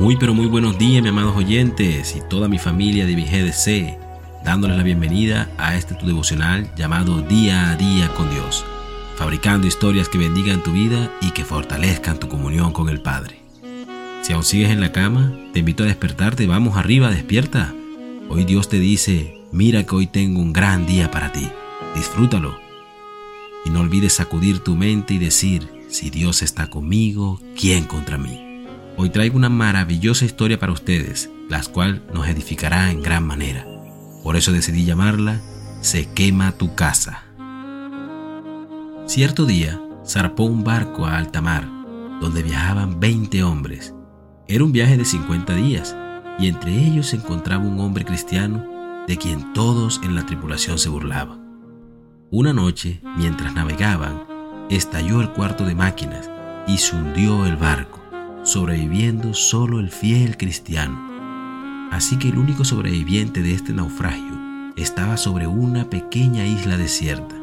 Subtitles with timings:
[0.00, 3.98] Muy pero muy buenos días, mis amados oyentes y toda mi familia de mi GDC,
[4.42, 8.64] dándoles la bienvenida a este tu devocional llamado Día a Día con Dios,
[9.16, 13.42] fabricando historias que bendigan tu vida y que fortalezcan tu comunión con el Padre.
[14.22, 17.74] Si aún sigues en la cama, te invito a despertarte, vamos arriba, despierta.
[18.30, 21.46] Hoy Dios te dice, mira que hoy tengo un gran día para ti,
[21.94, 22.58] disfrútalo.
[23.66, 28.49] Y no olvides sacudir tu mente y decir, si Dios está conmigo, ¿quién contra mí?
[29.02, 33.64] Hoy traigo una maravillosa historia para ustedes, la cual nos edificará en gran manera.
[34.22, 35.40] Por eso decidí llamarla
[35.80, 37.24] Se quema tu casa.
[39.06, 41.66] Cierto día zarpó un barco a alta mar,
[42.20, 43.94] donde viajaban 20 hombres.
[44.46, 45.96] Era un viaje de 50 días,
[46.38, 48.66] y entre ellos se encontraba un hombre cristiano
[49.08, 51.40] de quien todos en la tripulación se burlaban.
[52.30, 54.24] Una noche, mientras navegaban,
[54.68, 56.28] estalló el cuarto de máquinas
[56.66, 57.99] y se hundió el barco
[58.42, 61.88] sobreviviendo solo el fiel cristiano.
[61.90, 67.34] Así que el único sobreviviente de este naufragio estaba sobre una pequeña isla desierta.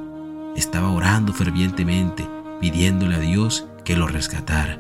[0.56, 2.28] Estaba orando fervientemente,
[2.60, 4.78] pidiéndole a Dios que lo rescatara.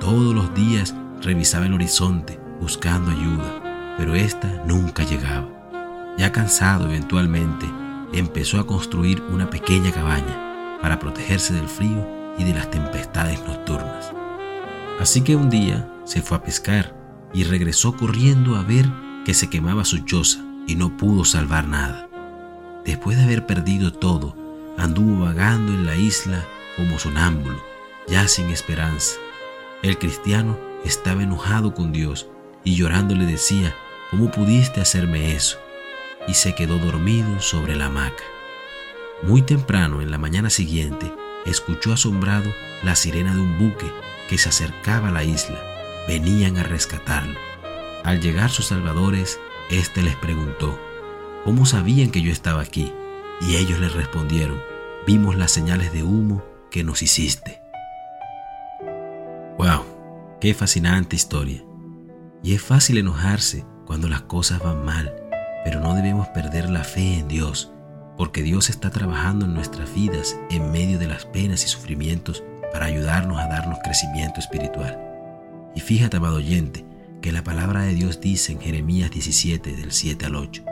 [0.00, 5.48] Todos los días revisaba el horizonte buscando ayuda, pero ésta nunca llegaba.
[6.16, 7.66] Ya cansado eventualmente,
[8.12, 12.06] empezó a construir una pequeña cabaña para protegerse del frío
[12.38, 14.19] y de las tempestades nocturnas.
[15.00, 16.94] Así que un día se fue a pescar
[17.32, 18.86] y regresó corriendo a ver
[19.24, 22.10] que se quemaba su choza y no pudo salvar nada.
[22.84, 24.36] Después de haber perdido todo,
[24.76, 26.44] anduvo vagando en la isla
[26.76, 27.62] como sonámbulo,
[28.08, 29.16] ya sin esperanza.
[29.82, 32.28] El cristiano estaba enojado con Dios
[32.62, 33.74] y llorando le decía,
[34.10, 35.58] ¿cómo pudiste hacerme eso?
[36.28, 38.24] Y se quedó dormido sobre la hamaca.
[39.22, 41.10] Muy temprano, en la mañana siguiente,
[41.46, 42.50] escuchó asombrado
[42.82, 43.90] la sirena de un buque
[44.28, 45.60] que se acercaba a la isla.
[46.06, 47.38] Venían a rescatarlo.
[48.04, 49.38] Al llegar sus salvadores,
[49.70, 50.78] éste les preguntó,
[51.44, 52.92] ¿cómo sabían que yo estaba aquí?
[53.40, 54.60] Y ellos le respondieron,
[55.06, 57.62] vimos las señales de humo que nos hiciste.
[59.58, 59.84] ¡Wow!
[60.40, 61.62] ¡Qué fascinante historia!
[62.42, 65.14] Y es fácil enojarse cuando las cosas van mal,
[65.64, 67.72] pero no debemos perder la fe en Dios,
[68.20, 72.84] porque Dios está trabajando en nuestras vidas en medio de las penas y sufrimientos para
[72.84, 75.00] ayudarnos a darnos crecimiento espiritual.
[75.74, 76.84] Y fíjate, amado oyente,
[77.22, 80.62] que la palabra de Dios dice en Jeremías 17, del 7 al 8,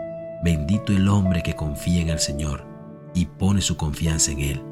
[0.45, 2.67] Bendito el hombre que confía en el Señor
[3.15, 4.63] y pone su confianza en Él.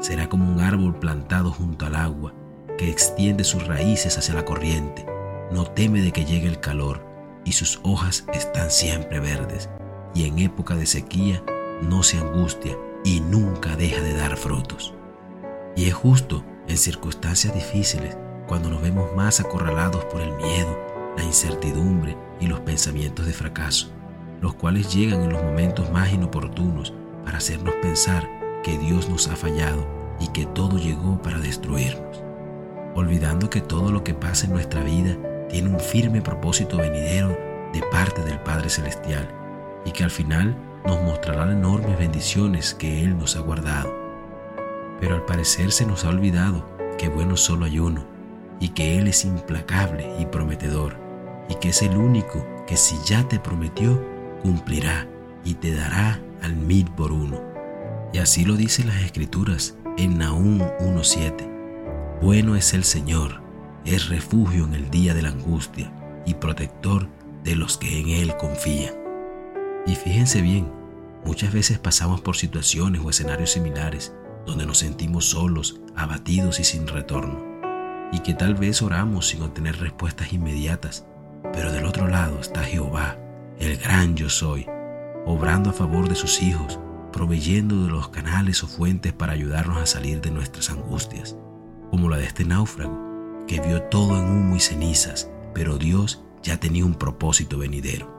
[0.00, 2.34] Será como un árbol plantado junto al agua,
[2.76, 5.06] que extiende sus raíces hacia la corriente.
[5.52, 7.06] No teme de que llegue el calor,
[7.44, 9.70] y sus hojas están siempre verdes,
[10.16, 11.40] y en época de sequía
[11.84, 14.94] no se angustia y nunca deja de dar frutos.
[15.76, 20.78] Y es justo en circunstancias difíciles, cuando nos vemos más acorralados por el miedo,
[21.16, 23.90] la incertidumbre y los pensamientos de fracaso,
[24.40, 26.92] los cuales llegan en los momentos más inoportunos
[27.24, 28.28] para hacernos pensar
[28.62, 29.86] que Dios nos ha fallado
[30.20, 32.22] y que todo llegó para destruirnos,
[32.94, 35.16] olvidando que todo lo que pasa en nuestra vida
[35.48, 37.36] tiene un firme propósito venidero
[37.72, 39.28] de parte del Padre Celestial
[39.84, 44.04] y que al final nos mostrará enormes bendiciones que Él nos ha guardado
[45.04, 46.64] pero al parecer se nos ha olvidado
[46.96, 48.06] que bueno solo hay uno,
[48.60, 50.96] y que Él es implacable y prometedor,
[51.48, 54.02] y que es el único que si ya te prometió,
[54.42, 55.06] cumplirá
[55.44, 57.38] y te dará al mil por uno.
[58.14, 62.20] Y así lo dicen las Escrituras en Nahum 1.7.
[62.22, 63.42] Bueno es el Señor,
[63.84, 65.92] es refugio en el día de la angustia
[66.24, 67.08] y protector
[67.42, 69.03] de los que en Él confían.
[69.86, 70.72] Y fíjense bien,
[71.24, 74.14] muchas veces pasamos por situaciones o escenarios similares
[74.46, 77.42] donde nos sentimos solos, abatidos y sin retorno,
[78.12, 81.06] y que tal vez oramos sin obtener respuestas inmediatas,
[81.52, 83.18] pero del otro lado está Jehová,
[83.58, 84.66] el gran yo soy,
[85.24, 86.78] obrando a favor de sus hijos,
[87.12, 91.36] proveyendo de los canales o fuentes para ayudarnos a salir de nuestras angustias,
[91.90, 96.58] como la de este náufrago, que vio todo en humo y cenizas, pero Dios ya
[96.58, 98.13] tenía un propósito venidero.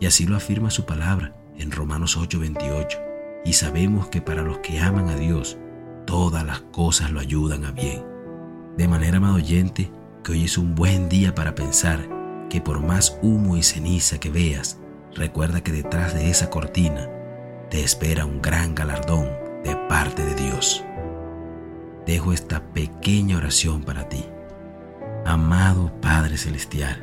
[0.00, 2.98] Y así lo afirma su palabra en Romanos 8:28
[3.44, 5.58] y sabemos que para los que aman a Dios,
[6.06, 8.04] todas las cosas lo ayudan a bien.
[8.76, 9.90] De manera, amado oyente,
[10.22, 12.00] que hoy es un buen día para pensar
[12.48, 14.78] que por más humo y ceniza que veas,
[15.14, 17.08] recuerda que detrás de esa cortina
[17.70, 19.28] te espera un gran galardón
[19.64, 20.84] de parte de Dios.
[22.06, 24.24] Dejo esta pequeña oración para ti.
[25.26, 27.00] Amado Padre Celestial,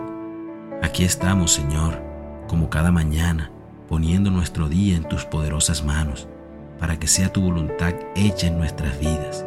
[0.81, 2.01] aquí estamos, Señor,
[2.47, 3.51] como cada mañana,
[3.87, 6.27] poniendo nuestro día en tus poderosas manos,
[6.79, 9.45] para que sea tu voluntad hecha en nuestras vidas.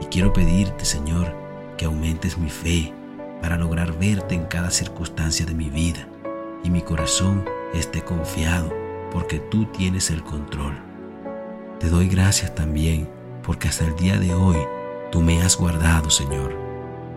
[0.00, 1.34] Y quiero pedirte, Señor,
[1.76, 2.92] que aumentes mi fe,
[3.40, 6.08] para lograr verte en cada circunstancia de mi vida
[6.62, 7.44] y mi corazón
[7.74, 8.72] esté confiado
[9.12, 10.74] porque tú tienes el control.
[11.78, 13.08] Te doy gracias también
[13.42, 14.56] porque hasta el día de hoy
[15.12, 16.56] tú me has guardado, Señor.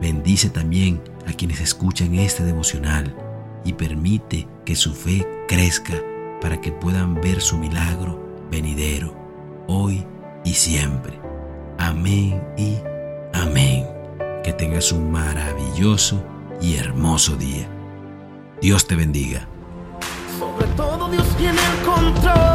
[0.02, 3.16] Bendice también a quienes escuchan este devocional
[3.68, 6.02] y permite que su fe crezca
[6.42, 8.18] para que puedan ver su milagro
[8.50, 9.14] venidero,
[9.68, 10.08] hoy
[10.46, 11.20] y siempre.
[11.78, 12.78] Amén y
[13.34, 13.86] amén.
[14.46, 16.24] Que tengas un maravilloso
[16.62, 17.68] y hermoso día.
[18.62, 19.50] Dios te bendiga.
[20.40, 22.47] Sobre todo Dios tiene el control.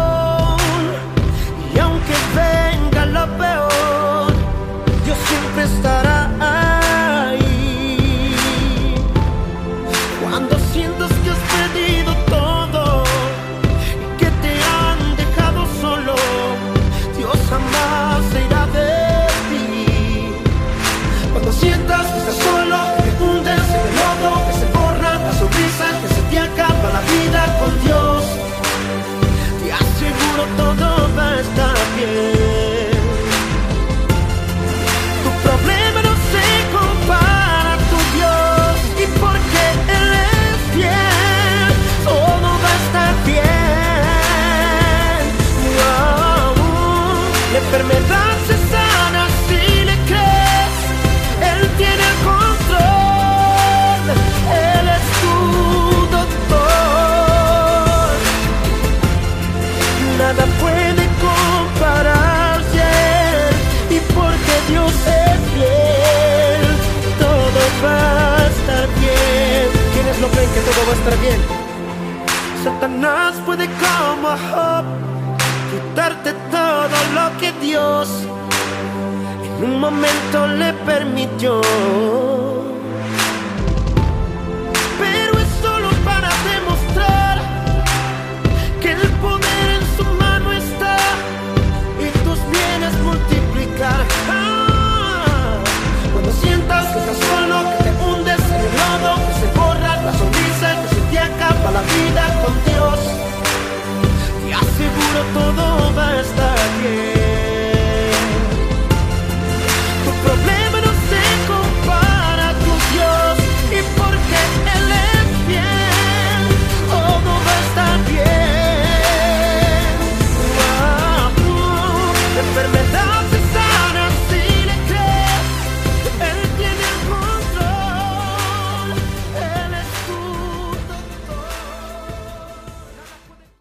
[60.35, 62.89] Nada puede compararse
[63.91, 66.65] y porque Dios es fiel,
[67.19, 69.69] todo va a estar bien.
[69.93, 71.41] ¿Quiénes lo creen que todo va a estar bien?
[72.65, 74.85] Satanás puede como Job
[75.71, 78.09] quitarte todo lo que Dios
[79.59, 81.61] en un momento le permitió.